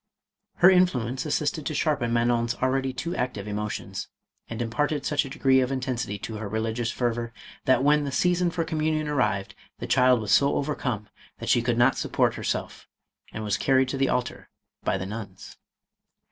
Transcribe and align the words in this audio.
Her 0.55 0.69
influence 0.71 1.27
assisted 1.27 1.63
to 1.67 1.75
sharpen 1.75 2.11
Manon's 2.11 2.55
already 2.55 2.91
too 2.91 3.15
active 3.15 3.47
emotions, 3.47 4.07
and 4.49 4.59
imparted 4.59 5.05
such 5.05 5.25
a 5.25 5.29
degree 5.29 5.59
of 5.59 5.71
intensity 5.71 6.17
to 6.17 6.37
her 6.37 6.49
religious 6.49 6.89
fervor, 6.89 7.31
that 7.65 7.83
when 7.83 8.03
the 8.03 8.11
season 8.11 8.49
for 8.49 8.63
communion 8.63 9.07
arrived, 9.07 9.53
the 9.77 9.85
child 9.85 10.19
was 10.19 10.31
so 10.31 10.55
overcome, 10.55 11.07
that 11.37 11.49
she 11.49 11.61
could 11.61 11.77
not 11.77 11.97
support 11.99 12.33
herself, 12.33 12.87
and 13.31 13.43
was 13.43 13.57
carried 13.57 13.89
to 13.89 13.97
the 13.99 14.09
altar 14.09 14.49
by 14.83 14.97
the 14.97 15.05
nuns. 15.05 15.57